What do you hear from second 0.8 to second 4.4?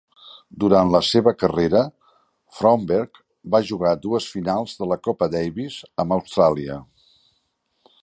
la seva carrera, Fromberg va jugar dues